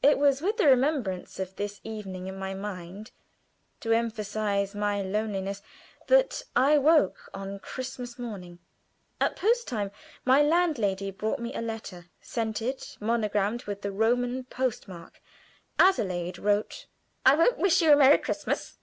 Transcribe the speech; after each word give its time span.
It 0.00 0.18
was 0.20 0.40
with 0.42 0.58
the 0.58 0.68
remembrance 0.68 1.40
of 1.40 1.56
this 1.56 1.80
evening 1.82 2.28
in 2.28 2.36
my 2.38 2.54
mind 2.54 3.10
to 3.80 3.90
emphasize 3.90 4.76
my 4.76 5.02
loneliness 5.02 5.60
that 6.06 6.44
I 6.54 6.78
woke 6.78 7.28
on 7.34 7.58
Christmas 7.58 8.16
morning. 8.16 8.60
At 9.20 9.34
post 9.34 9.66
time 9.66 9.90
my 10.24 10.40
landlady 10.40 11.10
brought 11.10 11.40
me 11.40 11.52
a 11.52 11.60
letter, 11.62 12.06
scented, 12.20 12.86
monogrammed, 13.00 13.64
with 13.64 13.82
the 13.82 13.90
Roman 13.90 14.44
post 14.44 14.86
mark. 14.86 15.20
Adelaide 15.80 16.38
wrote: 16.38 16.86
"I 17.24 17.34
won't 17.34 17.58
wish 17.58 17.82
you 17.82 17.92
a 17.92 17.96
merry 17.96 18.18
Christmas. 18.18 18.78